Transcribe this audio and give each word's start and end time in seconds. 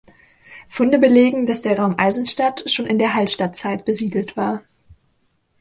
Funde 0.67 0.97
belegen, 0.97 1.45
dass 1.45 1.61
der 1.61 1.77
Raum 1.77 1.93
Eisenstadt 1.99 2.63
schon 2.71 2.87
in 2.87 2.97
der 2.97 3.13
Hallstattzeit 3.13 3.85
besiedelt 3.85 4.35
war. 4.35 4.63